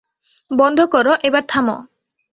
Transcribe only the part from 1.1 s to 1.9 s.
এবার থামো।